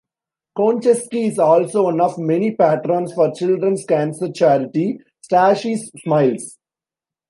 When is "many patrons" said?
2.17-3.13